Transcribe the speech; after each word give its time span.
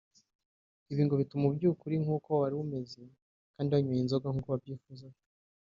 Ibi 0.91 1.01
ngo 1.05 1.13
bituma 1.21 1.45
ubyuka 1.47 1.81
uri 1.83 1.97
nk’uko 2.03 2.29
wari 2.39 2.55
umeze 2.63 3.01
kandi 3.53 3.69
wanyweye 3.73 4.01
inzoga 4.03 4.27
nk’uko 4.31 4.47
wabyifuzaga 4.53 5.19